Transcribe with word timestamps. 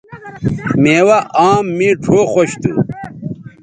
میوہ 0.81 1.19
آم 1.47 1.65
مے 1.77 1.89
ڙھؤ 2.03 2.21
خوش 2.33 2.51
تھو 2.61 2.73